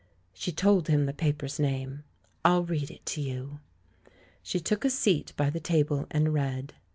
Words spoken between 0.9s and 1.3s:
the